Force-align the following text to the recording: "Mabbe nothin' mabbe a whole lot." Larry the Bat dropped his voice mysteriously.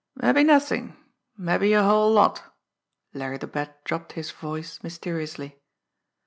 "Mabbe 0.19 0.43
nothin' 0.43 0.97
mabbe 1.37 1.71
a 1.73 1.83
whole 1.83 2.11
lot." 2.11 2.41
Larry 3.13 3.37
the 3.37 3.45
Bat 3.45 3.83
dropped 3.83 4.13
his 4.13 4.31
voice 4.31 4.81
mysteriously. 4.81 5.59